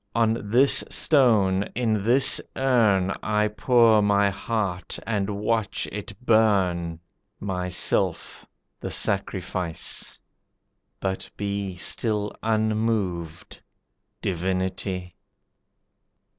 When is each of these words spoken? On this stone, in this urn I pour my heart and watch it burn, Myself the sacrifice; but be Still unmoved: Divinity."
On 0.15 0.49
this 0.49 0.83
stone, 0.89 1.61
in 1.75 2.03
this 2.03 2.41
urn 2.55 3.11
I 3.21 3.47
pour 3.49 4.01
my 4.01 4.31
heart 4.31 4.97
and 5.05 5.29
watch 5.29 5.87
it 5.91 6.11
burn, 6.25 6.99
Myself 7.39 8.43
the 8.79 8.89
sacrifice; 8.89 10.17
but 10.99 11.29
be 11.37 11.75
Still 11.75 12.33
unmoved: 12.41 13.61
Divinity." 14.23 15.17